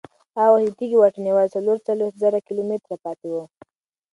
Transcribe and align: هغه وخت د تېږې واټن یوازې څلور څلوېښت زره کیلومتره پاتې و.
هغه 0.37 0.49
وخت 0.55 0.71
د 0.71 0.75
تېږې 0.77 0.97
واټن 0.99 1.23
یوازې 1.31 1.53
څلور 1.55 1.77
څلوېښت 1.87 2.17
زره 2.23 2.39
کیلومتره 2.47 2.95
پاتې 3.03 3.27
و. 3.33 3.35